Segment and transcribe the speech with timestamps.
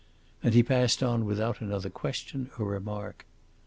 [0.41, 3.23] And he passed on without another question or remark.